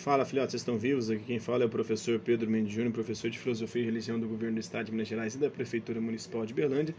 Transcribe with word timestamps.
Fala, 0.00 0.24
filhotes, 0.24 0.52
vocês 0.52 0.62
estão 0.62 0.78
vivos? 0.78 1.10
Aqui 1.10 1.24
quem 1.24 1.38
fala 1.38 1.62
é 1.62 1.66
o 1.66 1.68
professor 1.68 2.18
Pedro 2.18 2.50
Mendes 2.50 2.72
Júnior, 2.72 2.90
professor 2.90 3.28
de 3.28 3.38
Filosofia 3.38 3.82
e 3.82 3.84
Religião 3.84 4.18
do 4.18 4.26
Governo 4.26 4.54
do 4.54 4.60
Estado 4.60 4.86
de 4.86 4.92
Minas 4.92 5.08
Gerais 5.08 5.34
e 5.34 5.38
da 5.38 5.50
Prefeitura 5.50 6.00
Municipal 6.00 6.46
de 6.46 6.54
Berlândia. 6.54 6.94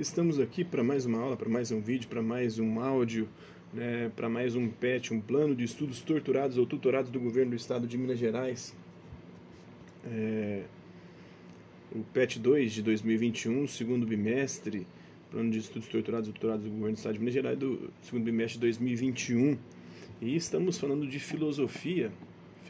Estamos 0.00 0.40
aqui 0.40 0.64
para 0.64 0.82
mais 0.82 1.06
uma 1.06 1.20
aula, 1.20 1.36
para 1.36 1.48
mais 1.48 1.70
um 1.70 1.80
vídeo, 1.80 2.08
para 2.08 2.20
mais 2.20 2.58
um 2.58 2.80
áudio, 2.80 3.28
né, 3.72 4.10
para 4.16 4.28
mais 4.28 4.56
um 4.56 4.68
PET, 4.68 5.14
um 5.14 5.20
plano 5.20 5.54
de 5.54 5.62
estudos 5.62 6.00
torturados 6.00 6.58
ou 6.58 6.66
tutorados 6.66 7.08
do 7.08 7.20
Governo 7.20 7.50
do 7.50 7.56
Estado 7.56 7.86
de 7.86 7.96
Minas 7.96 8.18
Gerais. 8.18 8.74
É, 10.06 10.64
o 11.94 12.00
PET 12.12 12.40
2 12.40 12.72
de 12.72 12.82
2021, 12.82 13.68
segundo 13.68 14.04
bimestre, 14.04 14.88
plano 15.30 15.52
de 15.52 15.58
estudos 15.60 15.86
torturados 15.86 16.26
ou 16.26 16.34
tutorados 16.34 16.64
do 16.64 16.70
Governo 16.70 16.94
do 16.94 16.98
Estado 16.98 17.12
de 17.12 17.20
Minas 17.20 17.34
Gerais, 17.34 17.56
do 17.56 17.92
segundo 18.02 18.24
bimestre 18.24 18.54
de 18.54 18.62
2021. 18.62 19.56
E 20.20 20.34
estamos 20.34 20.78
falando 20.78 21.06
de 21.06 21.20
filosofia 21.20 22.10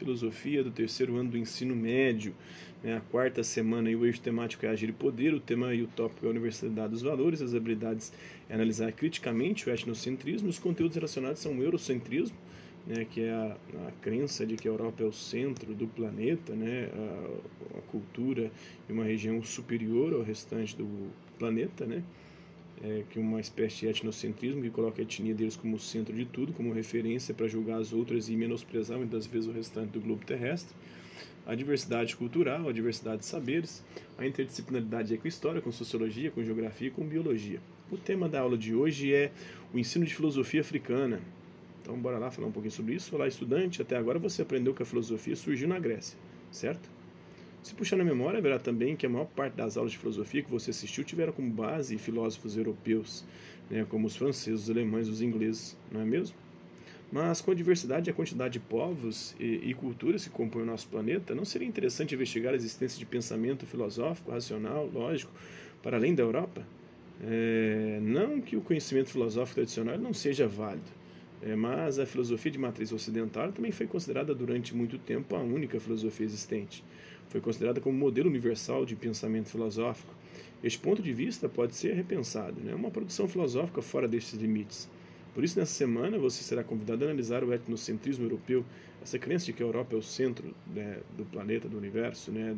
filosofia 0.01 0.63
do 0.63 0.71
terceiro 0.71 1.15
ano 1.15 1.29
do 1.29 1.37
ensino 1.37 1.75
médio, 1.75 2.33
né, 2.83 2.97
a 2.97 3.01
quarta 3.01 3.43
semana 3.43 3.89
e 3.91 3.95
o 3.95 4.03
eixo 4.03 4.19
temático 4.19 4.65
é 4.65 4.69
agir 4.69 4.89
e 4.89 4.91
poder, 4.91 5.31
o 5.33 5.39
tema 5.39 5.73
e 5.75 5.83
o 5.83 5.87
tópico 5.87 6.25
é 6.25 6.27
a 6.27 6.31
Universidade 6.31 6.89
dos 6.89 7.03
Valores, 7.03 7.41
as 7.41 7.53
habilidades 7.53 8.11
é 8.49 8.55
analisar 8.55 8.91
criticamente 8.91 9.69
o 9.69 9.71
etnocentrismo, 9.71 10.49
os 10.49 10.57
conteúdos 10.57 10.95
relacionados 10.95 11.39
são 11.39 11.55
o 11.55 11.63
eurocentrismo, 11.63 12.35
né, 12.87 13.05
que 13.11 13.21
é 13.21 13.31
a, 13.31 13.55
a, 13.87 13.91
crença 14.01 14.43
de 14.43 14.55
que 14.55 14.67
a 14.67 14.71
Europa 14.71 15.03
é 15.03 15.05
o 15.05 15.13
centro 15.13 15.75
do 15.75 15.87
planeta, 15.87 16.55
né, 16.55 16.89
a, 16.91 17.77
a 17.77 17.81
cultura 17.91 18.51
e 18.89 18.91
uma 18.91 19.03
região 19.03 19.43
superior 19.43 20.13
ao 20.13 20.23
restante 20.23 20.75
do 20.75 21.11
planeta, 21.37 21.85
né, 21.85 22.01
é, 22.83 23.03
que 23.09 23.19
uma 23.19 23.39
espécie 23.39 23.81
de 23.81 23.87
etnocentrismo 23.87 24.61
que 24.61 24.69
coloca 24.69 25.01
a 25.01 25.03
etnia 25.03 25.33
deles 25.33 25.55
como 25.55 25.77
centro 25.79 26.15
de 26.15 26.25
tudo, 26.25 26.53
como 26.53 26.73
referência 26.73 27.33
para 27.33 27.47
julgar 27.47 27.79
as 27.79 27.93
outras 27.93 28.29
e 28.29 28.35
menosprezar 28.35 28.97
muitas 28.97 29.25
vezes 29.25 29.47
o 29.47 29.51
restante 29.51 29.91
do 29.91 30.01
globo 30.01 30.25
terrestre. 30.25 30.75
A 31.45 31.55
diversidade 31.55 32.15
cultural, 32.15 32.69
a 32.69 32.71
diversidade 32.71 33.19
de 33.19 33.25
saberes, 33.25 33.83
a 34.17 34.25
interdisciplinaridade 34.25 35.17
com 35.17 35.27
história, 35.27 35.61
com 35.61 35.71
sociologia, 35.71 36.31
com 36.31 36.43
geografia 36.43 36.87
e 36.87 36.91
com 36.91 37.05
biologia. 37.05 37.59
O 37.91 37.97
tema 37.97 38.29
da 38.29 38.39
aula 38.39 38.57
de 38.57 38.73
hoje 38.73 39.13
é 39.13 39.31
o 39.73 39.79
ensino 39.79 40.05
de 40.05 40.13
filosofia 40.13 40.61
africana. 40.61 41.19
Então, 41.81 41.97
bora 41.97 42.19
lá 42.19 42.29
falar 42.29 42.47
um 42.47 42.51
pouquinho 42.51 42.71
sobre 42.71 42.93
isso. 42.93 43.15
Olá, 43.15 43.27
estudante. 43.27 43.81
Até 43.81 43.97
agora 43.97 44.19
você 44.19 44.43
aprendeu 44.43 44.73
que 44.73 44.83
a 44.83 44.85
filosofia 44.85 45.35
surgiu 45.35 45.67
na 45.67 45.79
Grécia, 45.79 46.17
certo? 46.51 46.89
Se 47.63 47.75
puxar 47.75 47.95
na 47.95 48.03
memória, 48.03 48.41
verá 48.41 48.57
também 48.57 48.95
que 48.95 49.05
a 49.05 49.09
maior 49.09 49.27
parte 49.27 49.53
das 49.53 49.77
aulas 49.77 49.91
de 49.91 49.97
filosofia 49.99 50.41
que 50.41 50.49
você 50.49 50.71
assistiu 50.71 51.03
tiveram 51.03 51.31
como 51.31 51.49
base 51.51 51.95
filósofos 51.97 52.57
europeus, 52.57 53.23
né, 53.69 53.85
como 53.87 54.07
os 54.07 54.15
franceses, 54.15 54.63
os 54.63 54.69
alemães, 54.69 55.07
os 55.07 55.21
ingleses, 55.21 55.77
não 55.91 56.01
é 56.01 56.05
mesmo? 56.05 56.35
Mas 57.11 57.39
com 57.39 57.51
a 57.51 57.53
diversidade 57.53 58.09
e 58.09 58.11
a 58.11 58.13
quantidade 58.13 58.53
de 58.53 58.59
povos 58.59 59.35
e, 59.39 59.69
e, 59.69 59.73
culturas 59.75 60.23
que 60.23 60.29
compõem 60.29 60.63
o 60.63 60.65
nosso 60.65 60.87
planeta, 60.87 61.35
não 61.35 61.45
seria 61.45 61.67
interessante 61.67 62.15
investigar 62.15 62.53
a 62.53 62.55
existência 62.55 62.97
de 62.97 63.05
pensamento 63.05 63.65
filosófico, 63.65 64.31
racional, 64.31 64.89
lógico, 64.91 65.31
para 65.83 65.97
além 65.97 66.15
da 66.15 66.23
Europa? 66.23 66.65
É, 67.23 67.99
não 68.01 68.41
que 68.41 68.55
o 68.55 68.61
conhecimento 68.61 69.09
filosófico 69.09 69.55
tradicional 69.55 69.97
não 69.99 70.13
seja 70.13 70.47
válido, 70.47 70.89
é, 71.43 71.55
mas 71.55 71.99
a 71.99 72.05
filosofia 72.05 72.51
de 72.51 72.57
matriz 72.57 72.91
ocidental 72.91 73.51
também 73.51 73.71
foi 73.71 73.85
considerada 73.85 74.33
durante 74.33 74.73
muito 74.73 74.97
tempo 74.97 75.35
a 75.35 75.39
única 75.39 75.79
filosofia 75.79 76.25
existente 76.25 76.83
foi 77.31 77.39
considerada 77.39 77.79
como 77.79 77.97
modelo 77.97 78.29
universal 78.29 78.85
de 78.85 78.95
pensamento 78.95 79.49
filosófico. 79.49 80.13
Este 80.61 80.77
ponto 80.77 81.01
de 81.01 81.13
vista 81.13 81.47
pode 81.47 81.75
ser 81.75 81.93
repensado, 81.93 82.59
né? 82.61 82.75
uma 82.75 82.91
produção 82.91 83.27
filosófica 83.27 83.81
fora 83.81 84.07
destes 84.07 84.39
limites. 84.39 84.89
Por 85.33 85.45
isso, 85.45 85.57
nessa 85.57 85.73
semana, 85.73 86.19
você 86.19 86.43
será 86.43 86.61
convidado 86.61 87.05
a 87.05 87.07
analisar 87.07 87.41
o 87.41 87.53
etnocentrismo 87.53 88.25
europeu, 88.25 88.65
essa 89.01 89.17
crença 89.17 89.45
de 89.45 89.53
que 89.53 89.63
a 89.63 89.65
Europa 89.65 89.95
é 89.95 89.97
o 89.97 90.01
centro 90.01 90.53
né, 90.75 90.99
do 91.17 91.23
planeta, 91.23 91.69
do 91.69 91.77
universo, 91.77 92.31
né, 92.31 92.55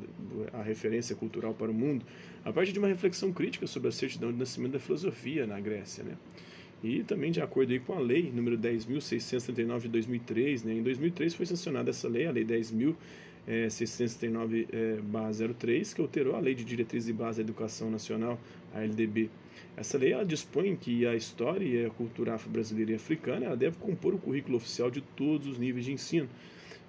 a 0.51 0.63
referência 0.63 1.15
cultural 1.15 1.53
para 1.53 1.69
o 1.69 1.73
mundo, 1.73 2.03
a 2.43 2.51
partir 2.51 2.73
de 2.73 2.79
uma 2.79 2.87
reflexão 2.87 3.31
crítica 3.31 3.67
sobre 3.67 3.89
a 3.89 3.91
certidão 3.91 4.31
de 4.31 4.39
nascimento 4.39 4.73
da 4.73 4.79
filosofia 4.79 5.45
na 5.45 5.59
Grécia. 5.59 6.03
Né? 6.03 6.17
E 6.83 7.03
também 7.03 7.31
de 7.31 7.39
acordo 7.39 7.79
com 7.81 7.93
a 7.93 7.99
lei 7.99 8.31
número 8.33 8.57
10.639 8.57 9.81
de 9.83 9.89
2003, 9.89 10.63
né, 10.63 10.73
em 10.73 10.83
2003 10.83 11.35
foi 11.35 11.45
sancionada 11.45 11.91
essa 11.91 12.09
lei, 12.09 12.25
a 12.25 12.31
lei 12.31 12.43
10.000 12.43 12.95
é, 13.47 13.69
639 13.69 14.67
é, 14.71 15.53
03, 15.53 15.93
que 15.93 16.01
alterou 16.01 16.35
a 16.35 16.39
Lei 16.39 16.55
de 16.55 16.63
Diretrizes 16.63 17.09
e 17.09 17.13
Base 17.13 17.37
da 17.37 17.43
Educação 17.43 17.89
Nacional, 17.89 18.39
a 18.73 18.81
LDB. 18.81 19.29
Essa 19.75 19.97
lei 19.97 20.13
ela 20.13 20.25
dispõe 20.25 20.75
que 20.75 21.05
a 21.05 21.15
história 21.15 21.65
e 21.65 21.85
a 21.85 21.89
cultura 21.89 22.35
afro-brasileira 22.35 22.91
e 22.91 22.95
africana 22.95 23.47
ela 23.47 23.57
deve 23.57 23.77
compor 23.77 24.13
o 24.13 24.19
currículo 24.19 24.57
oficial 24.57 24.91
de 24.91 25.01
todos 25.01 25.47
os 25.47 25.57
níveis 25.57 25.85
de 25.85 25.91
ensino. 25.91 26.29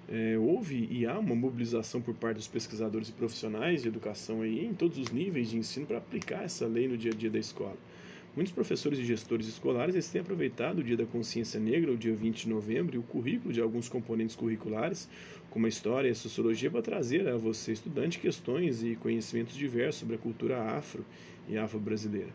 É, 0.07 0.37
houve 0.37 0.87
e 0.91 1.07
há 1.07 1.19
uma 1.19 1.35
mobilização 1.35 2.01
por 2.03 2.15
parte 2.15 2.37
dos 2.37 2.47
pesquisadores 2.47 3.09
e 3.09 3.13
profissionais 3.13 3.83
de 3.83 3.89
educação 3.89 4.43
aí, 4.43 4.65
em 4.65 4.75
todos 4.75 4.99
os 4.99 5.11
níveis 5.11 5.49
de 5.49 5.57
ensino 5.57 5.87
para 5.87 5.97
aplicar 5.97 6.45
essa 6.45 6.67
lei 6.67 6.87
no 6.87 6.97
dia 6.97 7.11
a 7.11 7.15
dia 7.15 7.31
da 7.31 7.39
escola. 7.39 7.77
Muitos 8.37 8.53
professores 8.53 8.99
e 8.99 9.05
gestores 9.05 9.47
escolares 9.47 9.95
eles 9.95 10.09
têm 10.09 10.21
aproveitado 10.21 10.81
o 10.81 10.83
Dia 10.83 10.97
da 10.97 11.07
Consciência 11.07 11.61
Negra, 11.61 11.93
o 11.93 11.97
dia 11.97 12.13
20 12.13 12.43
de 12.43 12.49
novembro, 12.49 12.97
e 12.97 12.99
o 12.99 13.03
currículo 13.03 13.55
de 13.55 13.61
alguns 13.61 13.89
componentes 13.89 14.35
curriculares, 14.35 15.09
como 15.51 15.67
a 15.67 15.69
história 15.69 16.09
e 16.09 16.11
a 16.11 16.17
sociologia, 16.17 16.69
para 16.69 16.83
trazer 16.83 17.29
a 17.29 17.37
você, 17.37 17.71
estudante, 17.71 18.19
questões 18.19 18.83
e 18.83 18.97
conhecimentos 18.97 19.55
diversos 19.55 20.01
sobre 20.01 20.17
a 20.17 20.19
cultura 20.19 20.61
afro 20.61 21.05
e 21.49 21.57
afro-brasileira. 21.57 22.31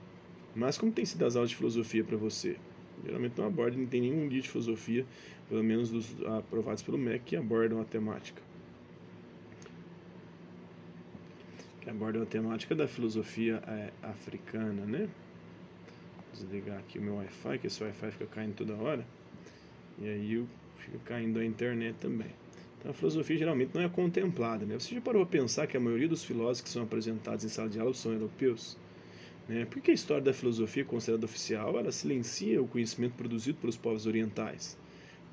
Mas 0.56 0.78
como 0.78 0.90
tem 0.90 1.04
sido 1.04 1.26
as 1.26 1.36
aulas 1.36 1.50
de 1.50 1.58
filosofia 1.58 2.02
para 2.02 2.16
você? 2.16 2.56
Geralmente 3.04 3.38
não 3.38 3.48
aborda, 3.48 3.76
não 3.76 3.86
tem 3.86 4.00
nenhum 4.00 4.30
dia 4.30 4.42
de 4.42 4.50
filosofia, 4.50 5.06
pelo 5.50 5.64
menos 5.64 5.90
dos 5.90 6.16
aprovados 6.26 6.82
pelo 6.82 6.98
MEC, 6.98 7.26
que 7.26 7.36
abordam 7.36 7.82
a 7.82 7.84
temática. 7.84 8.42
Que 11.82 11.90
abordam 11.90 12.24
a 12.24 12.26
temática 12.26 12.74
da 12.74 12.88
filosofia 12.88 13.62
é, 13.68 13.92
africana, 14.02 14.86
né? 14.86 15.10
Desligar 16.44 16.80
aqui 16.80 17.00
o 17.00 17.02
meu 17.02 17.16
Wi-Fi, 17.16 17.60
que 17.60 17.68
esse 17.68 17.84
Wi-Fi 17.84 18.12
fica 18.12 18.26
caindo 18.28 18.56
toda 18.56 18.74
hora. 18.76 19.06
E 20.00 20.08
aí 20.08 20.46
fica 20.78 20.98
caindo 21.06 21.40
a 21.40 21.46
internet 21.46 21.96
também. 22.00 22.32
Então 22.80 22.92
a 22.92 22.94
filosofia 22.94 23.38
geralmente 23.38 23.72
não 23.74 23.82
é 23.82 23.90
contemplada. 23.90 24.66
Né? 24.66 24.80
Você 24.80 24.96
já 24.96 25.02
parou 25.02 25.22
a 25.22 25.26
pensar 25.26 25.68
que 25.68 25.76
a 25.76 25.80
maioria 25.80 26.08
dos 26.08 26.24
filósofos 26.24 26.62
que 26.62 26.70
são 26.70 26.84
apresentados 26.84 27.44
em 27.44 27.50
sala 27.50 27.70
de 27.70 27.80
aula 27.80 27.94
são 27.94 28.14
europeus? 28.14 28.78
Né? 29.48 29.66
Por 29.66 29.82
que 29.82 29.92
a 29.92 29.94
história 29.94 30.24
da 30.24 30.34
filosofia 30.34 30.86
considerada 30.86 31.26
oficial 31.26 31.78
ela 31.78 31.92
silencia 31.92 32.62
o 32.62 32.68
conhecimento 32.68 33.16
produzido 33.16 33.58
pelos 33.60 33.76
povos 33.76 34.06
orientais? 34.06 34.78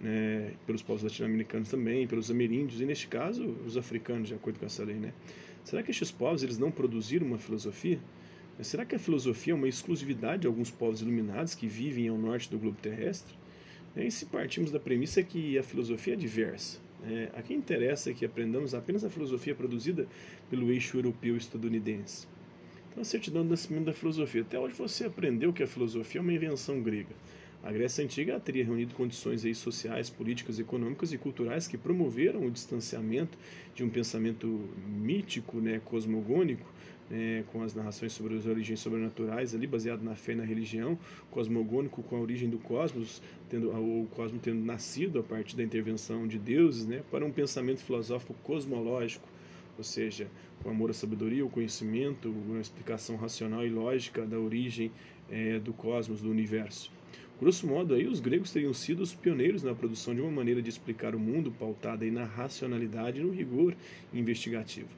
Né? 0.01 0.55
Pelos 0.67 0.83
povos 0.83 1.05
latino-americanos 1.05 1.69
também, 1.69 2.07
pelos 2.07 2.31
ameríndios, 2.31 2.81
e 2.81 2.85
neste 2.85 3.07
caso 3.07 3.45
os 3.65 3.77
africanos, 3.77 4.29
de 4.29 4.35
acordo 4.35 4.59
com 4.59 4.67
essa 4.67 4.83
lei. 4.83 4.97
Né? 4.97 5.13
Será 5.63 5.83
que 5.83 5.93
estes 5.93 6.11
povos 6.11 6.43
eles 6.43 6.59
não 6.59 6.71
produziram 6.71 7.27
uma 7.27 7.39
filosofia? 7.39 8.01
Será 8.63 8.87
que 8.87 8.95
a 8.95 8.99
filosofia 8.99 9.53
é 9.53 9.57
uma 9.57 9.69
exclusividade 9.69 10.43
de 10.43 10.47
alguns 10.47 10.71
povos 10.71 11.03
iluminados 11.03 11.55
que 11.55 11.67
vivem 11.67 12.09
ao 12.09 12.17
norte 12.17 12.51
do 12.51 12.59
globo 12.59 12.79
terrestre? 12.81 13.35
E 13.95 14.11
se 14.11 14.27
partimos 14.27 14.71
da 14.71 14.81
premissa 14.81 15.23
que 15.23 15.59
a 15.59 15.63
filosofia 15.63 16.15
é 16.15 16.17
diversa, 16.17 16.79
é, 17.05 17.31
a 17.35 17.43
quem 17.43 17.59
interessa 17.59 18.11
é 18.11 18.15
que 18.15 18.25
aprendamos 18.25 18.75
apenas 18.75 19.05
a 19.05 19.11
filosofia 19.11 19.55
produzida 19.55 20.07
pelo 20.49 20.71
eixo 20.71 20.97
europeu 20.97 21.37
estadunidense. 21.37 22.27
Então, 22.91 23.03
a 23.03 23.05
certidão 23.05 23.43
do 23.43 23.51
nascimento 23.51 23.85
da 23.85 23.93
filosofia. 23.93 24.41
Até 24.41 24.59
hoje 24.59 24.75
você 24.75 25.05
aprendeu 25.05 25.53
que 25.53 25.63
a 25.63 25.67
filosofia 25.67 26.19
é 26.19 26.23
uma 26.23 26.33
invenção 26.33 26.81
grega. 26.83 27.15
A 27.63 27.71
Grécia 27.71 28.05
Antiga 28.05 28.39
teria 28.39 28.65
reunido 28.65 28.95
condições 28.95 29.45
aí 29.45 29.55
sociais, 29.55 30.09
políticas, 30.09 30.59
econômicas 30.59 31.13
e 31.13 31.19
culturais 31.19 31.67
que 31.67 31.77
promoveram 31.77 32.47
o 32.47 32.51
distanciamento 32.51 33.37
de 33.75 33.83
um 33.83 33.91
pensamento 33.91 34.47
mítico, 34.87 35.61
né, 35.61 35.81
cosmogônico, 35.85 36.67
né, 37.11 37.45
com 37.53 37.63
as 37.63 37.75
narrações 37.75 38.13
sobre 38.13 38.37
as 38.37 38.47
origens 38.47 38.81
sobrenaturais, 38.81 39.55
ali 39.55 39.67
baseado 39.67 40.03
na 40.03 40.15
fé 40.15 40.33
e 40.33 40.37
na 40.37 40.45
religião, 40.45 40.99
cosmogônico 41.31 42.03
com 42.03 42.17
a 42.17 42.21
origem 42.21 42.49
do 42.49 42.59
cosmos, 42.59 43.23
tendo 43.49 43.71
o 43.71 44.07
cosmos 44.15 44.41
tendo 44.43 44.65
nascido 44.65 45.19
a 45.19 45.23
partir 45.23 45.57
da 45.57 45.63
intervenção 45.63 46.27
de 46.27 46.39
deuses, 46.39 46.87
né, 46.87 47.03
para 47.11 47.25
um 47.25 47.31
pensamento 47.31 47.83
filosófico 47.83 48.35
cosmológico, 48.43 49.29
ou 49.79 49.85
seja, 49.85 50.29
o 50.65 50.71
amor 50.71 50.91
à 50.91 50.95
sabedoria, 50.95 51.45
o 51.45 51.51
conhecimento, 51.51 52.31
uma 52.31 52.61
explicação 52.61 53.17
racional 53.17 53.65
e 53.65 53.71
lógica 53.71 54.27
da 54.27 54.39
origem 54.39 54.91
é, 55.31 55.59
do 55.59 55.73
cosmos, 55.73 56.21
do 56.21 56.31
universo. 56.31 56.91
Grosso 57.39 57.67
modo, 57.67 57.93
aí, 57.93 58.07
os 58.07 58.19
gregos 58.19 58.51
teriam 58.51 58.73
sido 58.73 59.03
os 59.03 59.15
pioneiros 59.15 59.63
na 59.63 59.75
produção 59.75 60.15
de 60.15 60.23
uma 60.23 60.31
maneira 60.31 60.63
de 60.63 60.71
explicar 60.71 61.15
o 61.15 61.21
mundo 61.21 61.51
pautada 61.51 62.03
aí 62.03 62.11
na 62.11 62.25
racionalidade 62.25 63.21
e 63.21 63.23
no 63.23 63.31
rigor 63.31 63.77
investigativo. 64.15 64.89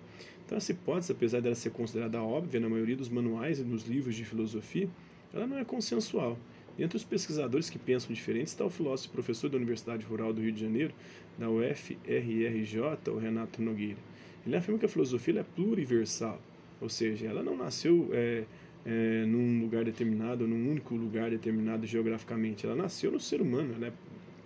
Então, 0.49 0.57
essa 0.57 0.73
hipótese, 0.73 1.13
apesar 1.13 1.43
dela 1.43 1.55
ser 1.55 1.69
considerada 1.69 2.23
óbvia 2.23 2.59
na 2.59 2.71
maioria 2.71 2.97
dos 2.97 3.11
manuais 3.11 3.61
e 3.61 3.63
nos 3.63 3.87
livros 3.87 4.15
de 4.15 4.25
filosofia, 4.25 4.89
ela 5.35 5.47
não 5.47 5.59
é 5.59 5.63
consensual. 5.63 6.39
Entre 6.79 6.97
os 6.97 7.05
pesquisadores 7.05 7.69
que 7.69 7.79
pensam 7.79 8.15
diferente 8.15 8.47
está 8.47 8.65
o 8.65 8.71
filósofo 8.71 9.11
e 9.11 9.13
professor 9.13 9.51
da 9.51 9.59
Universidade 9.59 10.07
Rural 10.07 10.33
do 10.33 10.41
Rio 10.41 10.51
de 10.51 10.63
Janeiro, 10.63 10.95
da 11.37 11.51
UFRRJ, 11.51 12.81
o 13.09 13.19
Renato 13.19 13.61
Nogueira. 13.61 13.99
Ele 14.47 14.57
afirma 14.57 14.79
que 14.79 14.87
a 14.87 14.89
filosofia 14.89 15.41
é 15.41 15.43
pluriversal, 15.43 16.41
ou 16.81 16.89
seja, 16.89 17.27
ela 17.27 17.43
não 17.43 17.55
nasceu 17.55 18.09
é, 18.15 18.45
é, 18.87 19.27
num 19.27 19.61
lugar 19.61 19.85
determinado, 19.85 20.49
num 20.49 20.71
único 20.71 20.95
lugar 20.95 21.29
determinado 21.29 21.87
geograficamente. 21.87 22.65
Ela 22.65 22.75
nasceu 22.75 23.13
no 23.13 23.21
ser 23.21 23.43
humano, 23.43 23.75
ela 23.77 23.89
é 23.89 23.93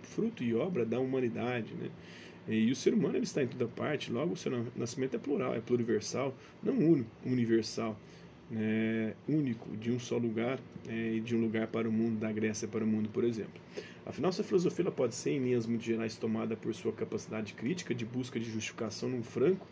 fruto 0.01 0.43
e 0.43 0.53
obra 0.53 0.85
da 0.85 0.99
humanidade. 0.99 1.73
Né? 1.75 1.89
E 2.47 2.69
o 2.71 2.75
ser 2.75 2.93
humano 2.93 3.15
ele 3.15 3.23
está 3.23 3.41
em 3.41 3.47
toda 3.47 3.67
parte, 3.67 4.11
logo 4.11 4.33
o 4.33 4.37
seu 4.37 4.51
nascimento 4.75 5.15
é 5.15 5.19
plural, 5.19 5.55
é 5.55 5.61
pluriversal, 5.61 6.35
não 6.61 7.05
universal, 7.25 7.97
né, 8.51 9.13
único, 9.27 9.75
de 9.77 9.91
um 9.91 9.99
só 9.99 10.17
lugar 10.17 10.59
é, 10.87 11.15
e 11.15 11.19
de 11.21 11.35
um 11.35 11.41
lugar 11.41 11.67
para 11.67 11.87
o 11.87 11.91
mundo, 11.91 12.19
da 12.19 12.31
Grécia 12.31 12.67
para 12.67 12.83
o 12.83 12.87
mundo, 12.87 13.09
por 13.09 13.23
exemplo. 13.23 13.61
Afinal, 14.05 14.29
essa 14.29 14.43
filosofia 14.43 14.83
pode 14.91 15.15
ser, 15.15 15.31
em 15.31 15.39
linhas 15.39 15.65
muito 15.65 15.83
gerais, 15.83 16.17
tomada 16.17 16.57
por 16.57 16.75
sua 16.75 16.91
capacidade 16.91 17.53
crítica 17.53 17.95
de 17.95 18.05
busca 18.05 18.37
de 18.37 18.51
justificação 18.51 19.07
num 19.07 19.23
franco 19.23 19.65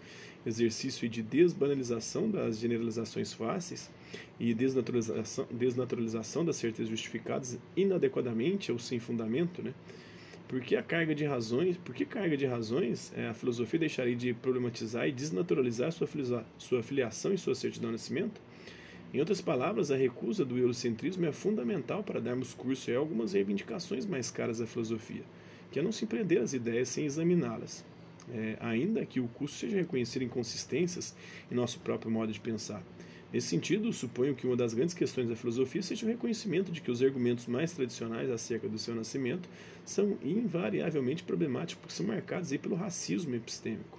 exercício 0.45 1.07
de 1.09 1.21
desbanalização 1.21 2.29
das 2.29 2.57
generalizações 2.57 3.33
fáceis 3.33 3.91
e 4.39 4.53
desnaturalização, 4.53 5.45
desnaturalização 5.51 6.45
das 6.45 6.55
certezas 6.55 6.89
justificadas 6.89 7.59
inadequadamente 7.75 8.71
ou 8.71 8.79
sem 8.79 8.99
fundamento, 8.99 9.61
né? 9.61 9.73
Porque 10.51 10.75
a 10.75 10.83
carga 10.83 11.15
de 11.15 11.23
razões, 11.23 11.77
por 11.77 11.95
que 11.95 12.03
carga 12.03 12.35
de 12.35 12.45
razões 12.45 13.13
é, 13.15 13.29
a 13.29 13.33
filosofia 13.33 13.79
deixaria 13.79 14.17
de 14.17 14.33
problematizar 14.33 15.07
e 15.07 15.11
desnaturalizar 15.13 15.93
sua, 15.93 16.09
sua 16.57 16.83
filiação 16.83 17.33
e 17.33 17.37
sua 17.37 17.55
certidão 17.55 17.89
de 17.89 17.93
nascimento? 17.93 18.41
Em 19.13 19.19
outras 19.21 19.39
palavras, 19.39 19.91
a 19.91 19.95
recusa 19.95 20.43
do 20.43 20.57
eurocentrismo 20.57 21.25
é 21.25 21.31
fundamental 21.31 22.03
para 22.03 22.19
darmos 22.19 22.53
curso 22.53 22.91
a 22.91 22.97
algumas 22.97 23.31
reivindicações 23.31 24.05
mais 24.05 24.29
caras 24.29 24.59
à 24.59 24.67
filosofia, 24.67 25.23
que 25.71 25.79
é 25.79 25.81
não 25.81 25.93
se 25.93 26.05
prender 26.05 26.41
às 26.41 26.51
ideias 26.51 26.89
sem 26.89 27.05
examiná-las, 27.05 27.85
é, 28.29 28.57
ainda 28.59 29.05
que 29.05 29.21
o 29.21 29.29
curso 29.29 29.55
seja 29.55 29.77
reconhecer 29.77 30.21
inconsistências 30.21 31.15
em 31.49 31.55
nosso 31.55 31.79
próprio 31.79 32.11
modo 32.11 32.33
de 32.33 32.41
pensar. 32.41 32.83
Nesse 33.33 33.47
sentido, 33.47 33.93
suponho 33.93 34.35
que 34.35 34.45
uma 34.45 34.57
das 34.57 34.73
grandes 34.73 34.93
questões 34.93 35.29
da 35.29 35.35
filosofia 35.37 35.81
seja 35.81 36.05
o 36.05 36.09
reconhecimento 36.09 36.69
de 36.69 36.81
que 36.81 36.91
os 36.91 37.01
argumentos 37.01 37.47
mais 37.47 37.71
tradicionais 37.71 38.29
acerca 38.29 38.67
do 38.67 38.77
seu 38.77 38.93
nascimento 38.93 39.47
são 39.85 40.17
invariavelmente 40.21 41.23
problemáticos 41.23 41.81
porque 41.81 41.95
são 41.95 42.05
marcados 42.05 42.51
aí 42.51 42.57
pelo 42.57 42.75
racismo 42.75 43.33
epistêmico. 43.33 43.97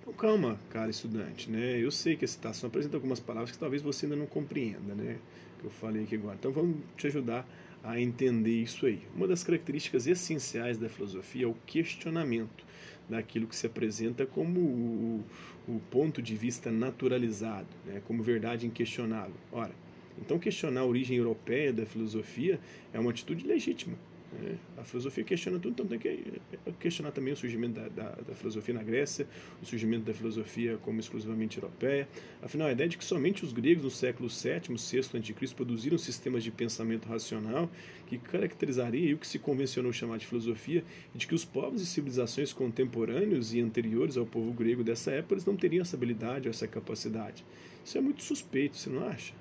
Então, 0.00 0.12
calma, 0.12 0.58
cara 0.70 0.90
estudante, 0.90 1.48
né? 1.48 1.78
Eu 1.78 1.92
sei 1.92 2.16
que 2.16 2.24
a 2.24 2.28
citação 2.28 2.68
apresenta 2.68 2.96
algumas 2.96 3.20
palavras 3.20 3.52
que 3.52 3.58
talvez 3.58 3.80
você 3.80 4.06
ainda 4.06 4.16
não 4.16 4.26
compreenda, 4.26 4.94
né? 4.94 5.18
Que 5.60 5.66
eu 5.66 5.70
falei 5.70 6.02
aqui 6.02 6.16
agora. 6.16 6.34
Então, 6.34 6.50
vamos 6.50 6.78
te 6.96 7.06
ajudar 7.06 7.40
a 7.40 7.67
entender 7.96 8.62
isso 8.62 8.86
aí. 8.86 9.00
Uma 9.14 9.26
das 9.26 9.42
características 9.42 10.06
essenciais 10.06 10.78
da 10.78 10.88
filosofia 10.88 11.44
é 11.44 11.48
o 11.48 11.56
questionamento 11.66 12.64
daquilo 13.08 13.46
que 13.46 13.56
se 13.56 13.66
apresenta 13.66 14.26
como 14.26 14.60
o, 14.60 15.24
o 15.66 15.80
ponto 15.90 16.20
de 16.20 16.36
vista 16.36 16.70
naturalizado, 16.70 17.68
né? 17.86 18.02
como 18.06 18.22
verdade 18.22 18.66
inquestionável. 18.66 19.36
Ora, 19.50 19.72
então 20.20 20.38
questionar 20.38 20.80
a 20.80 20.86
origem 20.86 21.16
europeia 21.16 21.72
da 21.72 21.86
filosofia 21.86 22.60
é 22.92 22.98
uma 22.98 23.10
atitude 23.10 23.46
legítima. 23.46 23.96
É, 24.44 24.54
a 24.76 24.84
filosofia 24.84 25.24
questiona 25.24 25.58
tudo, 25.58 25.72
então 25.72 25.86
tem 25.86 25.98
que 25.98 26.40
questionar 26.78 27.12
também 27.12 27.32
o 27.32 27.36
surgimento 27.36 27.80
da, 27.80 27.88
da, 27.88 28.10
da, 28.10 28.34
filosofia 28.34 28.74
na 28.74 28.82
Grécia, 28.82 29.26
o 29.62 29.64
surgimento 29.64 30.04
da 30.04 30.12
filosofia 30.12 30.76
como 30.82 31.00
exclusivamente 31.00 31.56
europeia. 31.56 32.06
Afinal, 32.42 32.68
a 32.68 32.72
ideia 32.72 32.88
de 32.88 32.98
que 32.98 33.04
somente 33.04 33.42
os 33.42 33.52
gregos 33.52 33.84
no 33.84 33.90
século 33.90 34.28
VII, 34.28 34.76
VI 34.76 35.18
a.C. 35.18 35.54
produziram 35.54 35.96
sistemas 35.96 36.44
de 36.44 36.50
pensamento 36.50 37.08
racional 37.08 37.70
que 38.06 38.18
caracterizaria 38.18 39.14
o 39.14 39.18
que 39.18 39.26
se 39.26 39.38
convencionou 39.38 39.92
chamar 39.92 40.18
de 40.18 40.26
filosofia, 40.26 40.84
e 41.14 41.18
de 41.18 41.26
que 41.26 41.34
os 41.34 41.44
povos 41.44 41.80
e 41.80 41.86
civilizações 41.86 42.52
contemporâneos 42.52 43.54
e 43.54 43.60
anteriores 43.60 44.16
ao 44.16 44.26
povo 44.26 44.52
grego 44.52 44.84
dessa 44.84 45.10
época 45.10 45.34
eles 45.34 45.46
não 45.46 45.56
teriam 45.56 45.82
essa 45.82 45.96
habilidade 45.96 46.48
ou 46.48 46.50
essa 46.50 46.68
capacidade. 46.68 47.44
Isso 47.84 47.96
é 47.96 48.00
muito 48.00 48.22
suspeito, 48.22 48.76
você 48.76 48.90
não 48.90 49.06
acha? 49.08 49.32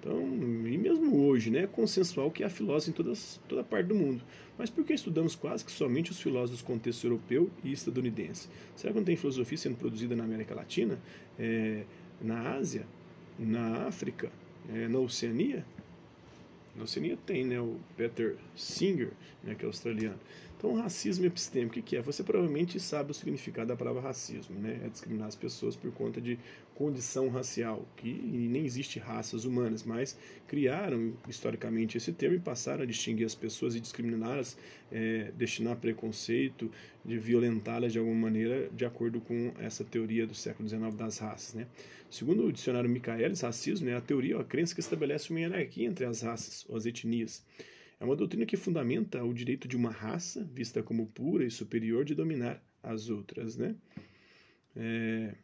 Então, 0.00 0.18
e 0.66 0.78
mesmo 0.78 1.26
hoje, 1.26 1.50
né, 1.50 1.64
é 1.64 1.66
consensual 1.66 2.30
que 2.30 2.42
há 2.42 2.48
filósofos 2.48 2.88
em 2.88 2.92
todas, 2.92 3.40
toda 3.46 3.62
parte 3.62 3.86
do 3.86 3.94
mundo. 3.94 4.24
Mas 4.56 4.70
por 4.70 4.82
que 4.82 4.94
estudamos 4.94 5.34
quase 5.34 5.62
que 5.62 5.70
somente 5.70 6.10
os 6.10 6.18
filósofos 6.18 6.62
do 6.62 6.64
contexto 6.64 7.04
europeu 7.04 7.50
e 7.62 7.70
estadunidense? 7.70 8.48
Será 8.74 8.94
que 8.94 8.98
não 8.98 9.04
tem 9.04 9.14
filosofia 9.14 9.58
sendo 9.58 9.76
produzida 9.76 10.16
na 10.16 10.24
América 10.24 10.54
Latina, 10.54 10.98
é, 11.38 11.84
na 12.20 12.54
Ásia, 12.54 12.86
na 13.38 13.86
África, 13.86 14.32
é, 14.72 14.88
na 14.88 14.98
Oceania? 14.98 15.66
Na 16.74 16.84
Oceania 16.84 17.18
tem, 17.26 17.44
né, 17.44 17.60
o 17.60 17.76
Peter 17.94 18.36
Singer, 18.56 19.10
né, 19.44 19.54
que 19.54 19.64
é 19.64 19.66
australiano. 19.66 20.18
Então, 20.60 20.74
racismo 20.74 21.24
epistêmico, 21.24 21.80
o 21.80 21.82
que 21.82 21.96
é? 21.96 22.02
Você 22.02 22.22
provavelmente 22.22 22.78
sabe 22.78 23.12
o 23.12 23.14
significado 23.14 23.68
da 23.68 23.76
palavra 23.76 24.02
racismo, 24.02 24.60
né? 24.60 24.78
É 24.84 24.88
discriminar 24.90 25.28
as 25.28 25.34
pessoas 25.34 25.74
por 25.74 25.90
conta 25.90 26.20
de 26.20 26.38
condição 26.74 27.30
racial, 27.30 27.88
que 27.96 28.12
nem 28.12 28.66
existe 28.66 28.98
raças 28.98 29.46
humanas, 29.46 29.84
mas 29.84 30.18
criaram 30.46 31.14
historicamente 31.26 31.96
esse 31.96 32.12
termo 32.12 32.36
e 32.36 32.38
passaram 32.38 32.82
a 32.82 32.86
distinguir 32.86 33.24
as 33.24 33.34
pessoas 33.34 33.74
e 33.74 33.80
discriminá-las, 33.80 34.58
é, 34.92 35.32
destinar 35.34 35.76
preconceito, 35.76 36.70
de 37.06 37.18
violentá-las 37.18 37.94
de 37.94 37.98
alguma 37.98 38.20
maneira, 38.20 38.68
de 38.68 38.84
acordo 38.84 39.18
com 39.18 39.54
essa 39.58 39.82
teoria 39.82 40.26
do 40.26 40.34
século 40.34 40.68
XIX 40.68 40.94
das 40.94 41.16
raças, 41.16 41.54
né? 41.54 41.66
Segundo 42.10 42.44
o 42.44 42.52
dicionário 42.52 42.90
Michaelis, 42.90 43.40
racismo 43.40 43.88
é 43.88 43.94
a 43.94 44.00
teoria 44.02 44.36
ou 44.36 44.42
a 44.42 44.44
crença 44.44 44.74
que 44.74 44.80
estabelece 44.80 45.30
uma 45.30 45.40
hierarquia 45.40 45.86
entre 45.86 46.04
as 46.04 46.20
raças 46.20 46.66
ou 46.68 46.76
as 46.76 46.84
etnias 46.84 47.42
é 48.00 48.04
uma 48.04 48.16
doutrina 48.16 48.46
que 48.46 48.56
fundamenta 48.56 49.22
o 49.22 49.34
direito 49.34 49.68
de 49.68 49.76
uma 49.76 49.90
raça, 49.90 50.48
vista 50.52 50.82
como 50.82 51.06
pura 51.06 51.44
e 51.44 51.50
superior, 51.50 52.02
de 52.02 52.14
dominar 52.14 52.64
as 52.82 53.10
outras. 53.10 53.58
Né? 53.58 53.76
É... 54.74 55.34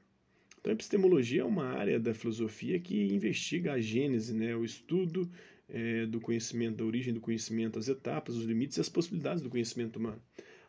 Então, 0.59 0.73
a 0.73 0.75
epistemologia 0.75 1.43
é 1.43 1.45
uma 1.45 1.67
área 1.67 2.01
da 2.01 2.15
filosofia 2.15 2.81
que 2.81 3.07
investiga 3.13 3.75
a 3.75 3.81
gênese, 3.81 4.35
né? 4.35 4.57
o 4.57 4.65
estudo 4.65 5.31
é, 5.69 6.07
do 6.07 6.21
conhecimento, 6.21 6.79
da 6.79 6.85
origem 6.85 7.13
do 7.13 7.21
conhecimento, 7.21 7.79
as 7.79 7.89
etapas, 7.89 8.35
os 8.35 8.45
limites 8.45 8.79
e 8.79 8.81
as 8.81 8.89
possibilidades 8.89 9.43
do 9.43 9.51
conhecimento 9.51 9.99
humano. 9.99 10.21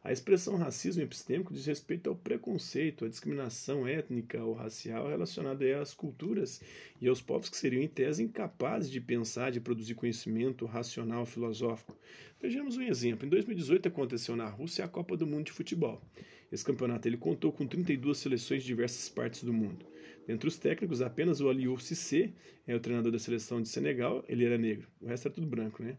A 0.08 0.12
expressão 0.14 0.56
racismo 0.56 1.04
epistêmico 1.04 1.54
diz 1.54 1.66
respeito 1.66 2.10
ao 2.10 2.16
preconceito, 2.16 3.04
à 3.04 3.10
discriminação 3.10 3.86
étnica 3.86 4.42
ou 4.42 4.54
racial 4.54 5.10
relacionada 5.10 5.82
às 5.82 5.94
culturas 5.94 6.62
e 7.02 7.10
aos 7.10 7.22
povos 7.22 7.50
que 7.50 7.58
seriam, 7.58 7.84
em 7.84 7.90
tese, 7.90 8.24
incapazes 8.24 8.90
de 8.90 9.02
pensar, 9.02 9.52
de 9.52 9.60
produzir 9.60 9.96
conhecimento 9.96 10.66
racional 10.66 11.26
filosófico. 11.26 11.94
Vejamos 12.42 12.78
um 12.78 12.84
exemplo. 12.84 13.26
Em 13.26 13.30
2018 13.30 13.90
aconteceu 13.90 14.38
na 14.38 14.48
Rússia 14.48 14.86
a 14.86 14.88
Copa 14.88 15.18
do 15.18 15.28
Mundo 15.28 15.48
de 15.48 15.52
Futebol. 15.52 16.02
Esse 16.50 16.64
campeonato 16.64 17.06
ele 17.06 17.18
contou 17.18 17.52
com 17.52 17.68
32 17.68 18.18
seleções 18.18 18.62
de 18.62 18.68
diversas 18.68 19.10
partes 19.10 19.44
do 19.44 19.52
mundo. 19.52 19.86
Dentre 20.26 20.48
os 20.48 20.58
técnicos, 20.58 21.02
apenas 21.02 21.42
o 21.42 21.50
Aliou 21.50 21.78
Cissé 21.80 22.32
é 22.66 22.74
o 22.74 22.80
treinador 22.80 23.12
da 23.12 23.20
seleção 23.20 23.62
de 23.62 23.68
Senegal, 23.68 24.24
ele 24.30 24.46
era 24.46 24.58
negro. 24.58 24.88
O 25.02 25.08
resto 25.08 25.28
era 25.28 25.36
tudo 25.36 25.48
branco, 25.48 25.84
né? 25.84 25.98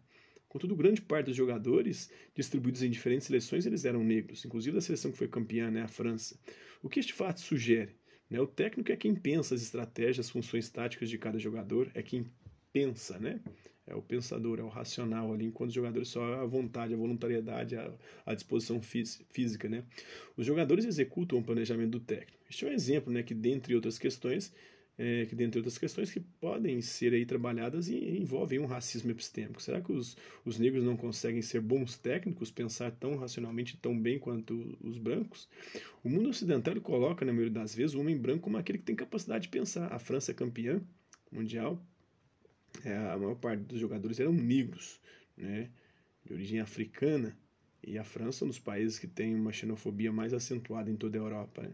Contudo, 0.58 0.74
grande 0.74 1.00
parte 1.00 1.26
dos 1.26 1.36
jogadores 1.36 2.10
distribuídos 2.34 2.82
em 2.82 2.90
diferentes 2.90 3.28
seleções 3.28 3.64
eles 3.64 3.84
eram 3.84 4.02
negros, 4.02 4.44
inclusive 4.44 4.76
a 4.76 4.80
seleção 4.80 5.12
que 5.12 5.16
foi 5.16 5.28
campeã, 5.28 5.70
né, 5.70 5.82
a 5.82 5.86
França. 5.86 6.36
O 6.82 6.88
que 6.88 6.98
este 6.98 7.12
fato 7.12 7.40
sugere? 7.40 7.94
Né, 8.28 8.40
o 8.40 8.46
técnico 8.46 8.90
é 8.90 8.96
quem 8.96 9.14
pensa 9.14 9.54
as 9.54 9.62
estratégias, 9.62 10.26
as 10.26 10.30
funções 10.30 10.68
táticas 10.68 11.08
de 11.08 11.16
cada 11.16 11.38
jogador, 11.38 11.88
é 11.94 12.02
quem 12.02 12.26
pensa, 12.72 13.20
né? 13.20 13.40
É 13.86 13.94
o 13.94 14.02
pensador, 14.02 14.58
é 14.58 14.62
o 14.64 14.68
racional 14.68 15.32
ali, 15.32 15.44
enquanto 15.44 15.68
os 15.68 15.74
jogadores 15.76 16.08
só 16.08 16.24
a 16.34 16.44
vontade, 16.44 16.92
a 16.92 16.96
voluntariedade, 16.96 17.76
a, 17.76 17.94
a 18.26 18.34
disposição 18.34 18.80
física, 18.82 19.68
né? 19.68 19.84
Os 20.36 20.44
jogadores 20.44 20.84
executam 20.84 21.38
o 21.38 21.44
planejamento 21.44 21.92
do 21.92 22.00
técnico. 22.00 22.36
Este 22.50 22.64
é 22.64 22.68
um 22.68 22.72
exemplo, 22.72 23.12
né, 23.12 23.22
que 23.22 23.32
dentre 23.32 23.76
outras 23.76 23.96
questões, 23.96 24.52
é, 24.98 25.26
que 25.26 25.36
dentre 25.36 25.60
outras 25.60 25.78
questões 25.78 26.10
que 26.10 26.18
podem 26.18 26.82
ser 26.82 27.14
aí 27.14 27.24
trabalhadas 27.24 27.88
e 27.88 28.18
envolvem 28.18 28.58
um 28.58 28.66
racismo 28.66 29.12
epistêmico. 29.12 29.62
Será 29.62 29.80
que 29.80 29.92
os, 29.92 30.16
os 30.44 30.58
negros 30.58 30.82
não 30.82 30.96
conseguem 30.96 31.40
ser 31.40 31.60
bons 31.60 31.96
técnicos, 31.96 32.50
pensar 32.50 32.90
tão 32.90 33.16
racionalmente 33.16 33.76
tão 33.76 33.96
bem 33.96 34.18
quanto 34.18 34.76
os 34.80 34.98
brancos? 34.98 35.48
O 36.02 36.08
mundo 36.08 36.28
ocidental 36.28 36.74
coloca, 36.80 37.24
na 37.24 37.32
maioria 37.32 37.54
das 37.54 37.74
vezes, 37.74 37.94
o 37.94 38.00
homem 38.00 38.18
branco 38.18 38.42
como 38.42 38.56
aquele 38.56 38.78
que 38.78 38.84
tem 38.84 38.96
capacidade 38.96 39.42
de 39.42 39.48
pensar. 39.48 39.92
A 39.92 39.98
França 40.00 40.32
é 40.32 40.34
campeã 40.34 40.82
mundial, 41.30 41.80
é, 42.84 42.96
a 42.96 43.16
maior 43.16 43.36
parte 43.36 43.62
dos 43.62 43.78
jogadores 43.78 44.18
eram 44.18 44.32
negros, 44.32 45.00
né, 45.36 45.70
de 46.24 46.32
origem 46.32 46.60
africana, 46.60 47.36
e 47.82 47.96
a 47.96 48.04
França 48.04 48.44
é 48.44 48.46
um 48.46 48.48
dos 48.48 48.58
países 48.58 48.98
que 48.98 49.06
tem 49.06 49.34
uma 49.34 49.52
xenofobia 49.52 50.12
mais 50.12 50.34
acentuada 50.34 50.90
em 50.90 50.96
toda 50.96 51.16
a 51.16 51.20
Europa. 51.20 51.62
Né? 51.62 51.72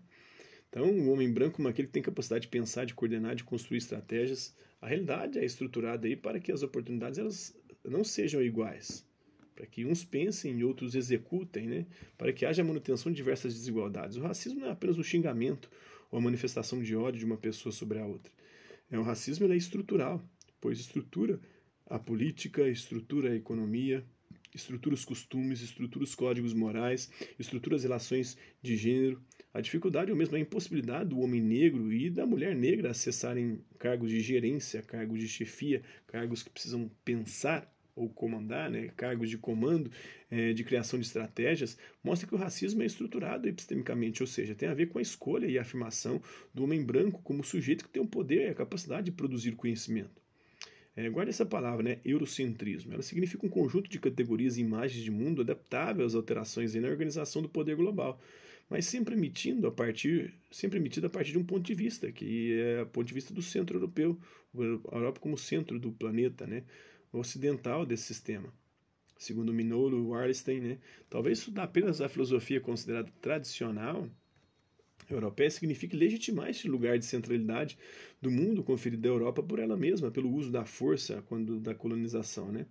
Então, 0.74 0.90
o 0.90 1.12
homem 1.12 1.32
branco 1.32 1.62
é 1.62 1.70
aquele 1.70 1.86
que 1.86 1.94
tem 1.94 2.02
capacidade 2.02 2.42
de 2.42 2.48
pensar, 2.48 2.84
de 2.84 2.94
coordenar, 2.94 3.36
de 3.36 3.44
construir 3.44 3.78
estratégias. 3.78 4.52
A 4.82 4.88
realidade 4.88 5.38
é 5.38 5.44
estruturada 5.44 6.08
aí 6.08 6.16
para 6.16 6.40
que 6.40 6.50
as 6.50 6.64
oportunidades 6.64 7.16
elas 7.16 7.56
não 7.84 8.02
sejam 8.02 8.42
iguais, 8.42 9.06
para 9.54 9.66
que 9.66 9.84
uns 9.84 10.02
pensem 10.02 10.58
e 10.58 10.64
outros 10.64 10.96
executem, 10.96 11.68
né? 11.68 11.86
para 12.18 12.32
que 12.32 12.44
haja 12.44 12.64
manutenção 12.64 13.12
de 13.12 13.16
diversas 13.16 13.54
desigualdades. 13.54 14.16
O 14.16 14.22
racismo 14.22 14.58
não 14.58 14.66
é 14.66 14.72
apenas 14.72 14.98
um 14.98 15.02
xingamento 15.04 15.70
ou 16.10 16.18
a 16.18 16.22
manifestação 16.22 16.82
de 16.82 16.96
ódio 16.96 17.20
de 17.20 17.24
uma 17.24 17.36
pessoa 17.36 17.72
sobre 17.72 18.00
a 18.00 18.04
outra. 18.04 18.32
É, 18.90 18.98
o 18.98 19.02
racismo 19.04 19.46
é 19.46 19.56
estrutural, 19.56 20.28
pois 20.60 20.80
estrutura 20.80 21.38
a 21.86 22.00
política, 22.00 22.68
estrutura 22.68 23.30
a 23.30 23.36
economia, 23.36 24.04
estrutura 24.52 24.96
os 24.96 25.04
costumes, 25.04 25.60
estrutura 25.60 26.02
os 26.02 26.16
códigos 26.16 26.52
morais, 26.52 27.12
estrutura 27.38 27.76
as 27.76 27.84
relações 27.84 28.36
de 28.60 28.76
gênero, 28.76 29.22
a 29.54 29.60
dificuldade 29.60 30.10
ou 30.10 30.16
mesmo 30.16 30.36
a 30.36 30.40
impossibilidade 30.40 31.10
do 31.10 31.20
homem 31.20 31.40
negro 31.40 31.92
e 31.92 32.10
da 32.10 32.26
mulher 32.26 32.56
negra 32.56 32.90
acessarem 32.90 33.60
cargos 33.78 34.10
de 34.10 34.18
gerência, 34.18 34.82
cargos 34.82 35.20
de 35.20 35.28
chefia, 35.28 35.80
cargos 36.08 36.42
que 36.42 36.50
precisam 36.50 36.90
pensar 37.04 37.72
ou 37.94 38.08
comandar, 38.08 38.68
né, 38.68 38.90
cargos 38.96 39.30
de 39.30 39.38
comando, 39.38 39.88
é, 40.28 40.52
de 40.52 40.64
criação 40.64 40.98
de 40.98 41.06
estratégias, 41.06 41.78
mostra 42.02 42.26
que 42.26 42.34
o 42.34 42.38
racismo 42.38 42.82
é 42.82 42.86
estruturado 42.86 43.48
epistemicamente, 43.48 44.20
ou 44.20 44.26
seja, 44.26 44.56
tem 44.56 44.68
a 44.68 44.74
ver 44.74 44.86
com 44.86 44.98
a 44.98 45.02
escolha 45.02 45.46
e 45.46 45.56
a 45.56 45.62
afirmação 45.62 46.20
do 46.52 46.64
homem 46.64 46.82
branco 46.82 47.22
como 47.22 47.44
sujeito 47.44 47.84
que 47.84 47.90
tem 47.90 48.02
o 48.02 48.06
poder 48.06 48.48
e 48.48 48.50
a 48.50 48.54
capacidade 48.54 49.04
de 49.04 49.12
produzir 49.12 49.52
conhecimento. 49.52 50.20
É, 50.96 51.08
guarde 51.08 51.30
essa 51.30 51.46
palavra, 51.46 51.82
né? 51.82 51.98
Eurocentrismo. 52.04 52.92
Ela 52.92 53.02
significa 53.02 53.44
um 53.44 53.48
conjunto 53.48 53.90
de 53.90 53.98
categorias 53.98 54.56
e 54.56 54.60
imagens 54.60 55.02
de 55.02 55.10
mundo 55.10 55.42
adaptável 55.42 56.06
às 56.06 56.14
alterações 56.14 56.74
na 56.74 56.88
organização 56.88 57.42
do 57.42 57.48
poder 57.48 57.74
global, 57.74 58.20
mas 58.68 58.86
sempre 58.86 59.14
emitindo 59.14 59.66
a 59.66 59.70
partir, 59.72 60.34
sempre 60.50 60.78
emitido 60.78 61.06
a 61.06 61.10
partir 61.10 61.32
de 61.32 61.38
um 61.38 61.44
ponto 61.44 61.62
de 61.62 61.74
vista, 61.74 62.10
que 62.10 62.58
é 62.58 62.82
o 62.82 62.86
ponto 62.86 63.06
de 63.06 63.14
vista 63.14 63.32
do 63.32 63.42
centro 63.42 63.76
europeu, 63.76 64.18
a 64.90 64.96
Europa 64.96 65.20
como 65.20 65.36
centro 65.36 65.78
do 65.78 65.92
planeta, 65.92 66.46
né? 66.46 66.64
ocidental 67.12 67.86
desse 67.86 68.04
sistema. 68.04 68.52
Segundo 69.16 69.52
Minolo 69.52 70.08
Wallerstein, 70.08 70.60
né? 70.60 70.78
talvez 71.08 71.38
estudar 71.38 71.64
apenas 71.64 72.00
a 72.00 72.08
filosofia 72.08 72.60
considerada 72.60 73.10
tradicional 73.20 74.08
europeia 75.08 75.50
signifique 75.50 75.96
legitimar 75.96 76.48
este 76.48 76.68
lugar 76.68 76.98
de 76.98 77.04
centralidade 77.04 77.78
do 78.20 78.30
mundo 78.30 78.62
conferido 78.62 79.06
à 79.06 79.10
Europa 79.10 79.42
por 79.42 79.58
ela 79.58 79.76
mesma, 79.76 80.10
pelo 80.10 80.30
uso 80.32 80.50
da 80.50 80.64
força 80.64 81.22
quando 81.28 81.60
da 81.60 81.74
colonização, 81.74 82.50
né? 82.50 82.66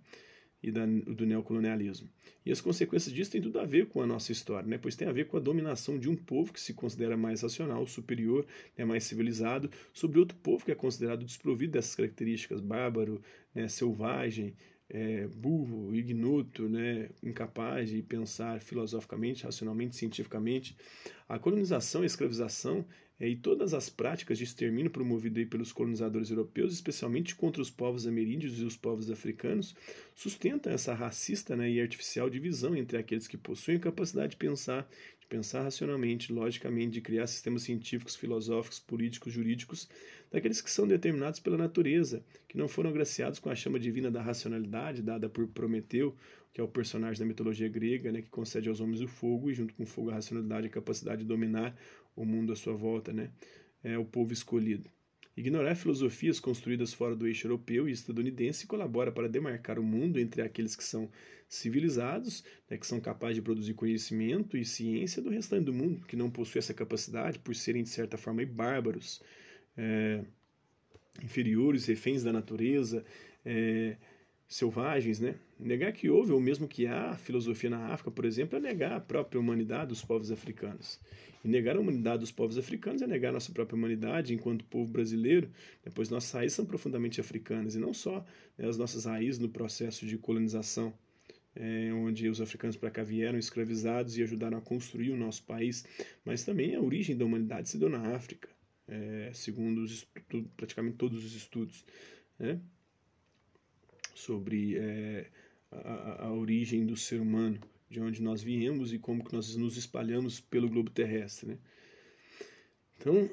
E 0.66 0.70
da, 0.70 0.86
do 0.86 1.26
neocolonialismo. 1.26 2.08
E 2.46 2.50
as 2.50 2.58
consequências 2.58 3.14
disso 3.14 3.30
têm 3.30 3.42
tudo 3.42 3.60
a 3.60 3.66
ver 3.66 3.84
com 3.86 4.00
a 4.00 4.06
nossa 4.06 4.32
história, 4.32 4.66
né? 4.66 4.78
pois 4.78 4.96
tem 4.96 5.06
a 5.06 5.12
ver 5.12 5.26
com 5.26 5.36
a 5.36 5.40
dominação 5.40 5.98
de 5.98 6.08
um 6.08 6.16
povo 6.16 6.54
que 6.54 6.60
se 6.60 6.72
considera 6.72 7.18
mais 7.18 7.42
racional, 7.42 7.86
superior, 7.86 8.46
né? 8.74 8.82
mais 8.82 9.04
civilizado, 9.04 9.70
sobre 9.92 10.18
outro 10.18 10.34
povo 10.38 10.64
que 10.64 10.72
é 10.72 10.74
considerado 10.74 11.22
desprovido 11.22 11.72
dessas 11.72 11.94
características, 11.94 12.62
bárbaro, 12.62 13.20
né? 13.54 13.68
selvagem, 13.68 14.54
é, 14.88 15.26
burro, 15.26 15.94
ignoto, 15.94 16.68
né, 16.68 17.08
incapaz 17.22 17.90
de 17.90 18.02
pensar 18.02 18.60
filosoficamente, 18.60 19.44
racionalmente, 19.44 19.96
cientificamente. 19.96 20.76
A 21.28 21.38
colonização 21.38 22.02
a 22.02 22.06
escravização 22.06 22.84
é, 23.18 23.28
e 23.28 23.36
todas 23.36 23.72
as 23.72 23.88
práticas 23.88 24.38
de 24.38 24.44
extermínio 24.44 24.90
promovidas 24.90 25.46
pelos 25.48 25.72
colonizadores 25.72 26.30
europeus, 26.30 26.72
especialmente 26.72 27.34
contra 27.34 27.62
os 27.62 27.70
povos 27.70 28.06
ameríndios 28.06 28.60
e 28.60 28.64
os 28.64 28.76
povos 28.76 29.10
africanos, 29.10 29.74
sustentam 30.14 30.72
essa 30.72 30.92
racista 30.92 31.56
né, 31.56 31.70
e 31.70 31.80
artificial 31.80 32.28
divisão 32.28 32.76
entre 32.76 32.98
aqueles 32.98 33.28
que 33.28 33.36
possuem 33.36 33.76
a 33.76 33.80
capacidade 33.80 34.32
de 34.32 34.36
pensar 34.36 34.88
de 35.24 35.28
pensar 35.28 35.62
racionalmente, 35.62 36.30
logicamente, 36.32 36.92
de 36.92 37.00
criar 37.00 37.26
sistemas 37.26 37.62
científicos, 37.62 38.14
filosóficos, 38.14 38.78
políticos, 38.78 39.32
jurídicos, 39.32 39.88
daqueles 40.34 40.60
que 40.60 40.68
são 40.68 40.84
determinados 40.84 41.38
pela 41.38 41.56
natureza, 41.56 42.24
que 42.48 42.58
não 42.58 42.66
foram 42.66 42.90
agraciados 42.90 43.38
com 43.38 43.48
a 43.48 43.54
chama 43.54 43.78
divina 43.78 44.10
da 44.10 44.20
racionalidade 44.20 45.00
dada 45.00 45.28
por 45.28 45.46
Prometeu, 45.46 46.12
que 46.52 46.60
é 46.60 46.64
o 46.64 46.66
personagem 46.66 47.20
da 47.20 47.24
mitologia 47.24 47.68
grega, 47.68 48.10
né, 48.10 48.20
que 48.20 48.30
concede 48.30 48.68
aos 48.68 48.80
homens 48.80 49.00
o 49.00 49.06
fogo 49.06 49.48
e 49.48 49.54
junto 49.54 49.72
com 49.74 49.84
o 49.84 49.86
fogo 49.86 50.10
a 50.10 50.14
racionalidade 50.14 50.66
e 50.66 50.70
a 50.70 50.72
capacidade 50.72 51.22
de 51.22 51.28
dominar 51.28 51.76
o 52.16 52.24
mundo 52.24 52.52
à 52.52 52.56
sua 52.56 52.74
volta, 52.74 53.12
né, 53.12 53.30
é 53.84 53.96
o 53.96 54.04
povo 54.04 54.32
escolhido. 54.32 54.90
Ignorar 55.36 55.76
filosofias 55.76 56.40
construídas 56.40 56.92
fora 56.92 57.14
do 57.14 57.28
eixo 57.28 57.46
europeu 57.46 57.88
e 57.88 57.92
estadunidense 57.92 58.66
colabora 58.66 59.12
para 59.12 59.28
demarcar 59.28 59.78
o 59.78 59.84
mundo 59.84 60.18
entre 60.18 60.42
aqueles 60.42 60.74
que 60.74 60.82
são 60.82 61.08
civilizados, 61.48 62.42
né, 62.68 62.76
que 62.76 62.88
são 62.88 62.98
capazes 62.98 63.36
de 63.36 63.42
produzir 63.42 63.74
conhecimento 63.74 64.56
e 64.56 64.64
ciência, 64.64 65.22
do 65.22 65.30
restante 65.30 65.66
do 65.66 65.72
mundo, 65.72 66.04
que 66.08 66.16
não 66.16 66.28
possui 66.28 66.58
essa 66.58 66.74
capacidade 66.74 67.38
por 67.38 67.54
serem, 67.54 67.84
de 67.84 67.88
certa 67.88 68.18
forma, 68.18 68.44
bárbaros, 68.44 69.22
é, 69.76 70.20
inferiores, 71.22 71.86
reféns 71.86 72.22
da 72.22 72.32
natureza, 72.32 73.04
é, 73.44 73.96
selvagens, 74.46 75.20
né? 75.20 75.36
Negar 75.58 75.92
que 75.92 76.08
houve 76.10 76.32
ou 76.32 76.40
mesmo 76.40 76.68
que 76.68 76.86
há 76.86 77.16
filosofia 77.16 77.70
na 77.70 77.88
África, 77.88 78.10
por 78.10 78.24
exemplo, 78.24 78.58
é 78.58 78.60
negar 78.60 78.92
a 78.92 79.00
própria 79.00 79.40
humanidade 79.40 79.88
dos 79.88 80.04
povos 80.04 80.30
africanos. 80.30 81.00
E 81.44 81.48
negar 81.48 81.76
a 81.76 81.80
humanidade 81.80 82.20
dos 82.20 82.32
povos 82.32 82.56
africanos 82.58 83.02
é 83.02 83.06
negar 83.06 83.30
a 83.30 83.32
nossa 83.32 83.52
própria 83.52 83.76
humanidade 83.76 84.34
enquanto 84.34 84.64
povo 84.64 84.90
brasileiro, 84.90 85.48
né? 85.84 85.92
pois 85.94 86.08
nossas 86.08 86.30
raízes 86.32 86.56
são 86.56 86.64
profundamente 86.64 87.20
africanas 87.20 87.74
e 87.74 87.78
não 87.78 87.92
só 87.92 88.24
né, 88.56 88.66
as 88.66 88.76
nossas 88.76 89.04
raízes 89.04 89.38
no 89.38 89.48
processo 89.48 90.06
de 90.06 90.16
colonização, 90.18 90.92
é, 91.54 91.92
onde 91.92 92.28
os 92.28 92.40
africanos 92.40 92.76
para 92.76 92.90
cá 92.90 93.02
vieram 93.02 93.38
escravizados 93.38 94.16
e 94.16 94.22
ajudaram 94.22 94.58
a 94.58 94.60
construir 94.60 95.10
o 95.10 95.16
nosso 95.16 95.44
país, 95.44 95.84
mas 96.24 96.44
também 96.44 96.74
a 96.74 96.80
origem 96.80 97.16
da 97.16 97.24
humanidade 97.24 97.68
se 97.68 97.78
deu 97.78 97.88
na 97.88 98.14
África, 98.14 98.48
é, 98.88 99.30
segundo 99.32 99.82
os 99.82 100.06
praticamente 100.56 100.96
todos 100.96 101.24
os 101.24 101.34
estudos. 101.34 101.84
Né? 102.38 102.60
sobre 104.14 104.76
é, 104.78 105.26
a, 105.70 106.26
a, 106.26 106.32
origem 106.32 106.86
do 106.86 106.96
ser 106.96 107.20
humano, 107.20 107.58
de 107.90 108.00
onde 108.00 108.22
nós 108.22 108.42
viemos 108.42 108.92
e 108.92 108.98
como 108.98 109.24
que 109.24 109.34
nós 109.34 109.54
nos 109.56 109.76
espalhamos 109.76 110.40
pelo 110.40 110.68
globo 110.68 110.90
terrestre. 110.90 111.50
Né? 111.50 111.58
Então, 112.96 113.28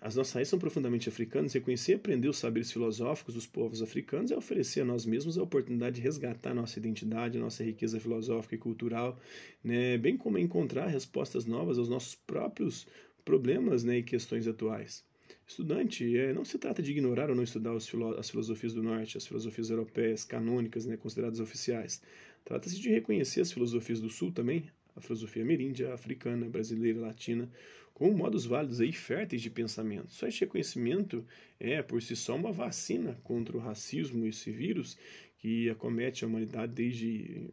as 0.00 0.14
nossas 0.14 0.32
raízes 0.32 0.48
são 0.48 0.58
profundamente 0.58 1.08
africanas. 1.08 1.52
Reconhecer 1.52 1.92
e 1.92 1.94
aprender 1.96 2.28
os 2.28 2.38
saberes 2.38 2.72
filosóficos 2.72 3.34
dos 3.34 3.46
povos 3.46 3.82
africanos 3.82 4.30
é 4.30 4.36
oferecer 4.36 4.80
a 4.80 4.84
nós 4.84 5.04
mesmos 5.04 5.36
a 5.36 5.42
oportunidade 5.42 5.96
de 5.96 6.02
resgatar 6.02 6.54
nossa 6.54 6.78
identidade, 6.78 7.38
nossa 7.38 7.62
riqueza 7.62 8.00
filosófica 8.00 8.54
e 8.54 8.58
cultural, 8.58 9.20
né? 9.62 9.98
bem 9.98 10.16
como 10.16 10.38
encontrar 10.38 10.86
respostas 10.86 11.44
novas 11.44 11.78
aos 11.78 11.88
nossos 11.88 12.14
próprios 12.14 12.86
problemas 13.24 13.84
né? 13.84 13.98
e 13.98 14.02
questões 14.02 14.46
atuais. 14.46 15.04
Estudante, 15.46 16.16
é, 16.16 16.32
não 16.32 16.44
se 16.44 16.58
trata 16.58 16.82
de 16.82 16.92
ignorar 16.92 17.28
ou 17.28 17.36
não 17.36 17.42
estudar 17.42 17.78
filo 17.80 18.18
as 18.18 18.30
filosofias 18.30 18.72
do 18.72 18.82
Norte, 18.82 19.18
as 19.18 19.26
filosofias 19.26 19.70
europeias, 19.70 20.24
canônicas, 20.24 20.86
né, 20.86 20.96
consideradas 20.96 21.40
oficiais. 21.40 22.00
Trata-se 22.44 22.80
de 22.80 22.88
reconhecer 22.88 23.40
as 23.40 23.52
filosofias 23.52 24.00
do 24.00 24.08
Sul 24.08 24.32
também, 24.32 24.70
a 24.96 25.00
filosofia 25.00 25.42
ameríndia, 25.42 25.92
africana, 25.92 26.48
brasileira, 26.48 27.00
latina, 27.00 27.50
como 27.94 28.16
modos 28.16 28.46
válidos 28.46 28.80
e 28.80 28.92
férteis 28.92 29.42
de 29.42 29.50
pensamento. 29.50 30.12
Só 30.12 30.26
este 30.26 30.40
reconhecimento 30.40 31.24
é, 31.60 31.82
por 31.82 32.02
si 32.02 32.16
só, 32.16 32.34
uma 32.34 32.52
vacina 32.52 33.18
contra 33.22 33.56
o 33.56 33.60
racismo 33.60 34.24
e 34.24 34.30
esse 34.30 34.50
vírus 34.50 34.96
que 35.38 35.68
acomete 35.70 36.24
a 36.24 36.28
humanidade 36.28 36.72
desde 36.72 37.50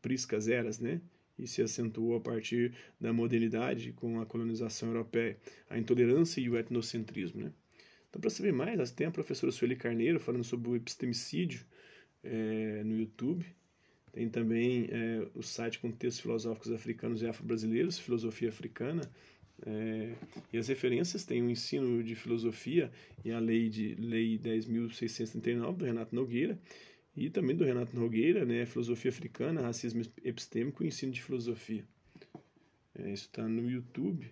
priscas 0.00 0.48
eras, 0.48 0.78
né? 0.78 1.00
E 1.38 1.46
se 1.46 1.62
acentuou 1.62 2.16
a 2.16 2.20
partir 2.20 2.72
da 3.00 3.12
modernidade 3.12 3.92
com 3.92 4.20
a 4.20 4.26
colonização 4.26 4.88
europeia, 4.88 5.36
a 5.68 5.78
intolerância 5.78 6.40
e 6.40 6.48
o 6.48 6.56
etnocentrismo. 6.56 7.42
Né? 7.42 7.52
Então, 8.08 8.20
para 8.20 8.30
saber 8.30 8.52
mais, 8.52 8.90
tem 8.90 9.06
a 9.06 9.10
professora 9.10 9.50
Sueli 9.50 9.76
Carneiro 9.76 10.20
falando 10.20 10.44
sobre 10.44 10.68
o 10.68 10.76
epistemicídio 10.76 11.64
é, 12.22 12.82
no 12.84 12.98
YouTube. 12.98 13.46
Tem 14.12 14.28
também 14.28 14.88
é, 14.90 15.26
o 15.34 15.42
site 15.42 15.78
com 15.78 15.90
textos 15.90 16.20
filosóficos 16.20 16.70
africanos 16.70 17.22
e 17.22 17.26
afro-brasileiros, 17.26 17.98
Filosofia 17.98 18.50
Africana. 18.50 19.10
É, 19.64 20.12
e 20.52 20.58
as 20.58 20.68
referências 20.68 21.24
têm 21.24 21.42
o 21.42 21.48
ensino 21.48 22.02
de 22.02 22.14
filosofia 22.14 22.90
e 23.24 23.30
a 23.30 23.38
lei 23.38 23.68
de 23.68 23.94
lei 23.94 24.38
10.639 24.38 25.76
do 25.76 25.84
Renato 25.84 26.14
Nogueira 26.14 26.58
e 27.16 27.28
também 27.28 27.54
do 27.54 27.64
Renato 27.64 27.98
Nogueira, 27.98 28.44
né, 28.44 28.64
Filosofia 28.64 29.10
Africana, 29.10 29.60
Racismo 29.60 30.02
Epistêmico 30.24 30.82
e 30.82 30.88
Ensino 30.88 31.12
de 31.12 31.22
Filosofia. 31.22 31.84
É, 32.98 33.12
isso 33.12 33.26
está 33.26 33.46
no 33.46 33.70
YouTube. 33.70 34.30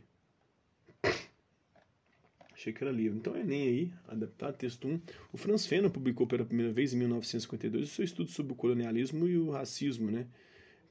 Achei 2.53 2.75
que 2.75 2.85
era 2.85 2.93
livro. 2.93 3.19
Então 3.19 3.35
é 3.35 3.43
nem 3.43 3.63
aí, 3.63 3.93
adaptado, 4.07 4.57
texto 4.57 4.87
1. 4.87 5.01
O 5.33 5.39
Franz 5.39 5.67
Fanon 5.67 5.89
publicou 5.89 6.27
pela 6.27 6.45
primeira 6.45 6.71
vez 6.71 6.93
em 6.93 6.99
1952 6.99 7.85
o 7.85 7.91
seu 7.91 8.05
estudo 8.05 8.31
sobre 8.31 8.53
o 8.53 8.57
colonialismo 8.57 9.27
e 9.27 9.39
o 9.39 9.51
racismo, 9.51 10.11
né? 10.11 10.27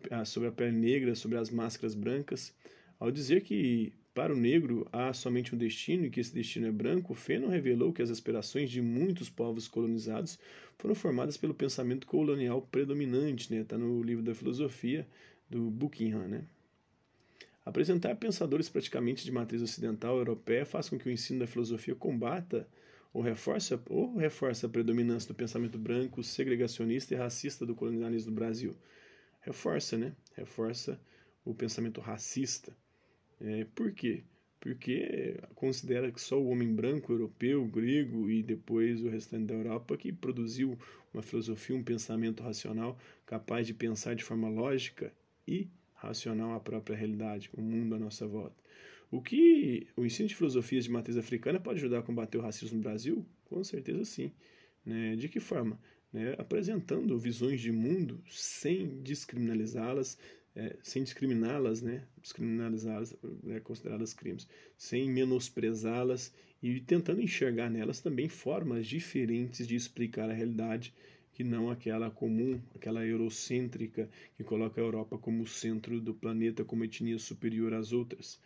Ah, 0.09 0.25
sobre 0.25 0.49
a 0.49 0.51
pele 0.51 0.75
negra, 0.75 1.13
sobre 1.13 1.37
as 1.37 1.51
máscaras 1.51 1.93
brancas, 1.93 2.55
ao 2.99 3.11
dizer 3.11 3.41
que 3.41 3.93
para 4.13 4.33
o 4.33 4.37
negro 4.37 4.87
há 4.91 5.13
somente 5.13 5.53
um 5.53 5.57
destino 5.57 6.05
e 6.05 6.09
que 6.09 6.19
esse 6.19 6.33
destino 6.33 6.67
é 6.67 6.71
branco, 6.71 7.13
Fanon 7.13 7.47
revelou 7.47 7.93
que 7.93 8.01
as 8.01 8.09
aspirações 8.09 8.69
de 8.69 8.81
muitos 8.81 9.29
povos 9.29 9.67
colonizados 9.67 10.39
foram 10.77 10.95
formadas 10.95 11.37
pelo 11.37 11.53
pensamento 11.53 12.07
colonial 12.07 12.61
predominante, 12.61 13.43
está 13.43 13.55
né? 13.55 13.63
Tá 13.63 13.77
no 13.77 14.01
livro 14.01 14.23
da 14.23 14.33
filosofia 14.33 15.07
do 15.49 15.69
Buckingham. 15.69 16.27
Né? 16.27 16.43
Apresentar 17.65 18.15
pensadores 18.15 18.67
praticamente 18.67 19.23
de 19.23 19.31
matriz 19.31 19.61
ocidental 19.61 20.17
europeia 20.17 20.65
faz 20.65 20.89
com 20.89 20.97
que 20.97 21.07
o 21.07 21.11
ensino 21.11 21.39
da 21.39 21.47
filosofia 21.47 21.95
combata 21.95 22.67
ou 23.13 23.21
reforça, 23.21 23.81
ou 23.87 24.15
reforça 24.17 24.67
a 24.67 24.69
predominância 24.69 25.27
do 25.27 25.35
pensamento 25.35 25.77
branco, 25.77 26.23
segregacionista 26.23 27.13
e 27.13 27.17
racista 27.17 27.65
do 27.65 27.75
colonialismo 27.75 28.31
do 28.31 28.35
Brasil. 28.35 28.75
Reforça, 29.41 29.97
né? 29.97 30.13
Reforça 30.35 30.99
o 31.43 31.53
pensamento 31.53 32.01
racista. 32.01 32.75
É, 33.41 33.65
por 33.75 33.91
quê? 33.91 34.23
Porque 34.59 35.39
considera 35.55 36.11
que 36.11 36.19
só 36.19 36.39
o 36.39 36.49
homem 36.49 36.73
branco, 36.73 37.13
europeu, 37.13 37.65
grego 37.65 38.29
e 38.29 38.43
depois 38.43 39.01
o 39.01 39.09
restante 39.09 39.45
da 39.45 39.53
Europa 39.53 39.95
que 39.97 40.11
produziu 40.11 40.77
uma 41.13 41.23
filosofia, 41.23 41.75
um 41.75 41.83
pensamento 41.83 42.43
racional 42.43 42.97
capaz 43.25 43.65
de 43.65 43.73
pensar 43.73 44.15
de 44.15 44.23
forma 44.23 44.49
lógica 44.49 45.13
e 45.47 45.69
racional 45.93 46.53
a 46.53 46.59
própria 46.59 46.95
realidade, 46.95 47.49
o 47.53 47.61
mundo 47.61 47.95
à 47.95 47.99
nossa 47.99 48.27
volta. 48.27 48.61
O 49.09 49.21
que 49.21 49.87
o 49.95 50.05
ensino 50.05 50.27
de 50.27 50.35
filosofias 50.35 50.83
de 50.83 50.91
matriz 50.91 51.17
africana 51.17 51.59
pode 51.59 51.79
ajudar 51.79 51.99
a 51.99 52.03
combater 52.03 52.37
o 52.37 52.41
racismo 52.41 52.77
no 52.77 52.83
Brasil? 52.83 53.25
Com 53.45 53.63
certeza 53.63 54.03
sim. 54.05 54.31
Né? 54.85 55.15
De 55.15 55.27
que 55.29 55.39
forma? 55.39 55.79
né, 56.11 56.35
apresentando 56.37 57.17
visões 57.17 57.61
de 57.61 57.71
mundo 57.71 58.21
sem 58.27 59.01
descriminalizá-las, 59.01 60.17
é, 60.59 60.75
sem 60.83 61.03
discriminá-las, 61.03 61.81
né, 61.81 62.03
descriminalizá-las, 62.21 63.15
né, 63.41 63.61
consideradas 63.61 64.13
crimes, 64.13 64.45
sem 64.77 65.09
menosprezá-las 65.09 66.33
e 66.61 66.81
tentando 66.81 67.21
enxergar 67.21 67.69
nelas 67.69 68.01
também 68.01 68.27
formas 68.27 68.85
diferentes 68.85 69.65
de 69.65 69.75
explicar 69.75 70.29
a 70.29 70.33
realidade 70.33 70.93
que 71.31 71.45
não 71.45 71.71
aquela 71.71 72.11
comum, 72.11 72.59
aquela 72.75 73.05
eurocêntrica 73.05 74.09
que 74.35 74.43
coloca 74.43 74.81
a 74.81 74.83
Europa 74.83 75.17
como 75.17 75.47
centro 75.47 76.01
do 76.01 76.13
planeta, 76.13 76.65
como 76.65 76.83
etnia 76.83 77.17
superior 77.17 77.73
às 77.73 77.93
outras. 77.93 78.37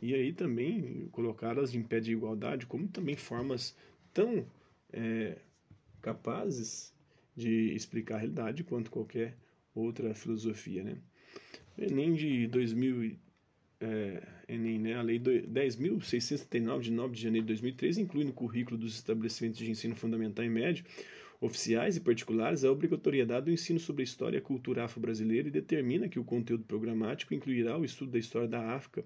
E 0.00 0.14
aí 0.14 0.32
também 0.32 1.08
colocá-las 1.12 1.74
em 1.74 1.82
pé 1.82 2.00
de 2.00 2.12
igualdade 2.12 2.64
como 2.64 2.88
também 2.88 3.16
formas 3.16 3.76
tão 4.14 4.46
é, 4.90 5.36
capazes 6.00 6.94
de 7.36 7.74
explicar 7.74 8.14
a 8.14 8.18
realidade 8.20 8.64
quanto 8.64 8.90
qualquer 8.90 9.36
outra 9.74 10.14
filosofia, 10.14 10.82
né? 10.82 10.96
Enem 11.78 12.14
de 12.14 12.46
2000, 12.48 13.16
é, 13.80 14.22
Enem, 14.48 14.78
né? 14.78 14.94
A 14.94 15.02
Lei 15.02 15.18
10.639 15.20 16.80
de 16.80 16.92
9 16.92 17.14
de 17.14 17.22
janeiro 17.22 17.46
de 17.46 17.52
2003 17.52 17.98
inclui 17.98 18.24
no 18.24 18.32
currículo 18.32 18.76
dos 18.76 18.94
estabelecimentos 18.94 19.58
de 19.58 19.70
ensino 19.70 19.94
fundamental 19.94 20.44
e 20.44 20.48
médio 20.48 20.84
oficiais 21.40 21.96
e 21.96 22.00
particulares 22.00 22.64
a 22.64 22.70
obrigatoriedade 22.70 23.46
do 23.46 23.52
ensino 23.52 23.78
sobre 23.78 24.02
a 24.02 24.04
história 24.04 24.36
e 24.36 24.40
a 24.40 24.42
cultura 24.42 24.84
afro-brasileira 24.84 25.48
e 25.48 25.52
determina 25.52 26.08
que 26.08 26.18
o 26.18 26.24
conteúdo 26.24 26.64
programático 26.64 27.32
incluirá 27.32 27.78
o 27.78 27.84
estudo 27.84 28.10
da 28.10 28.18
história 28.18 28.48
da 28.48 28.74
África 28.74 29.04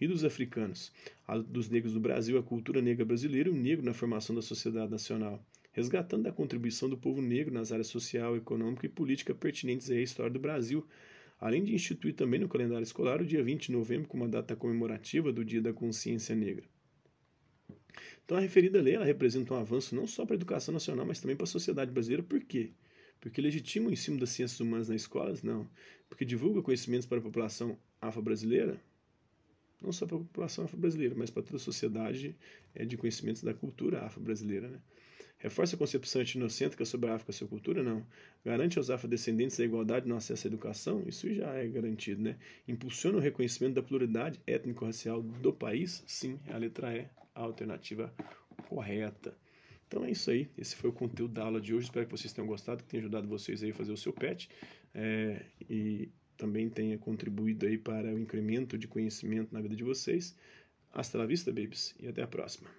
e 0.00 0.06
dos 0.06 0.24
africanos, 0.24 0.92
a 1.28 1.36
dos 1.36 1.68
negros 1.68 1.92
do 1.92 2.00
Brasil, 2.00 2.38
a 2.38 2.42
cultura 2.42 2.80
negra 2.80 3.04
brasileira 3.04 3.50
e 3.50 3.52
o 3.52 3.56
negro 3.56 3.84
na 3.84 3.92
formação 3.92 4.34
da 4.34 4.40
sociedade 4.40 4.90
nacional, 4.90 5.44
resgatando 5.72 6.26
a 6.26 6.32
contribuição 6.32 6.88
do 6.88 6.96
povo 6.96 7.20
negro 7.20 7.52
nas 7.52 7.70
áreas 7.70 7.88
social, 7.88 8.34
econômica 8.34 8.86
e 8.86 8.88
política 8.88 9.34
pertinentes 9.34 9.90
à 9.90 9.96
história 9.96 10.32
do 10.32 10.38
Brasil, 10.38 10.86
além 11.44 11.62
de 11.62 11.74
instituir 11.74 12.14
também 12.14 12.40
no 12.40 12.48
calendário 12.48 12.82
escolar 12.82 13.20
o 13.20 13.26
dia 13.26 13.44
20 13.44 13.66
de 13.66 13.72
novembro 13.72 14.08
como 14.08 14.22
uma 14.22 14.30
data 14.30 14.56
comemorativa 14.56 15.30
do 15.30 15.44
Dia 15.44 15.60
da 15.60 15.74
Consciência 15.74 16.34
Negra. 16.34 16.64
Então 18.24 18.38
a 18.38 18.40
referida 18.40 18.80
lei 18.80 18.94
ela 18.94 19.04
representa 19.04 19.52
um 19.52 19.58
avanço 19.58 19.94
não 19.94 20.06
só 20.06 20.24
para 20.24 20.36
a 20.36 20.38
educação 20.38 20.72
nacional, 20.72 21.04
mas 21.04 21.20
também 21.20 21.36
para 21.36 21.44
a 21.44 21.46
sociedade 21.46 21.92
brasileira. 21.92 22.22
Por 22.22 22.40
quê? 22.40 22.70
Porque 23.20 23.42
legitima 23.42 23.90
o 23.90 23.92
ensino 23.92 24.18
das 24.18 24.30
ciências 24.30 24.58
humanas 24.58 24.88
nas 24.88 25.02
escolas? 25.02 25.42
Não. 25.42 25.68
Porque 26.08 26.24
divulga 26.24 26.62
conhecimentos 26.62 27.06
para 27.06 27.18
a 27.18 27.22
população 27.22 27.78
afro-brasileira? 28.00 28.80
Não 29.82 29.92
só 29.92 30.06
para 30.06 30.16
a 30.16 30.20
população 30.20 30.64
afro-brasileira, 30.64 31.14
mas 31.14 31.28
para 31.28 31.42
toda 31.42 31.56
a 31.56 31.60
sociedade 31.60 32.34
é, 32.74 32.86
de 32.86 32.96
conhecimentos 32.96 33.42
da 33.42 33.52
cultura 33.52 34.00
afro-brasileira. 34.00 34.68
Né? 34.68 34.78
Reforça 35.44 35.76
a 35.76 35.78
concepção 35.78 36.22
etnocêntrica 36.22 36.86
sobre 36.86 37.10
a 37.10 37.16
África 37.16 37.30
e 37.30 37.34
sua 37.34 37.46
cultura? 37.46 37.82
Não. 37.82 38.02
Garante 38.42 38.78
aos 38.78 38.88
afrodescendentes 38.88 39.60
a 39.60 39.64
igualdade 39.64 40.08
no 40.08 40.16
acesso 40.16 40.46
à 40.46 40.48
educação? 40.48 41.02
Isso 41.06 41.30
já 41.34 41.52
é 41.52 41.68
garantido, 41.68 42.22
né? 42.22 42.38
Impulsiona 42.66 43.18
o 43.18 43.20
reconhecimento 43.20 43.74
da 43.74 43.82
pluralidade 43.82 44.40
étnico-racial 44.46 45.22
do 45.22 45.52
país? 45.52 46.02
Sim, 46.06 46.40
a 46.48 46.56
letra 46.56 46.96
E, 46.96 47.06
a 47.34 47.42
alternativa 47.42 48.10
correta. 48.70 49.36
Então 49.86 50.02
é 50.06 50.12
isso 50.12 50.30
aí. 50.30 50.48
Esse 50.56 50.76
foi 50.76 50.88
o 50.88 50.94
conteúdo 50.94 51.34
da 51.34 51.42
aula 51.42 51.60
de 51.60 51.74
hoje. 51.74 51.88
Espero 51.88 52.06
que 52.06 52.12
vocês 52.12 52.32
tenham 52.32 52.48
gostado, 52.48 52.82
que 52.82 52.88
tenha 52.88 53.02
ajudado 53.02 53.28
vocês 53.28 53.62
aí 53.62 53.70
a 53.70 53.74
fazer 53.74 53.92
o 53.92 53.98
seu 53.98 54.14
PET 54.14 54.48
é, 54.94 55.44
e 55.68 56.08
também 56.38 56.70
tenha 56.70 56.96
contribuído 56.96 57.66
aí 57.66 57.76
para 57.76 58.14
o 58.14 58.18
incremento 58.18 58.78
de 58.78 58.88
conhecimento 58.88 59.52
na 59.52 59.60
vida 59.60 59.76
de 59.76 59.84
vocês. 59.84 60.34
Hasta 60.90 61.18
la 61.18 61.26
vista, 61.26 61.52
babies, 61.52 61.94
e 62.00 62.08
até 62.08 62.22
a 62.22 62.26
próxima. 62.26 62.70